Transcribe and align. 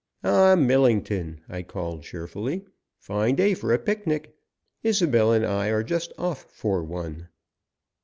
"Ah! 0.23 0.55
Millington!" 0.55 1.41
I 1.47 1.61
called 1.61 2.01
cheerfully. 2.01 2.65
"Fine 2.97 3.35
day 3.35 3.53
for 3.53 3.71
a 3.71 3.77
picnic! 3.77 4.33
Isobel 4.83 5.31
and 5.31 5.45
I 5.45 5.67
are 5.67 5.83
just 5.83 6.11
off 6.17 6.45
for 6.51 6.83
one." 6.83 7.27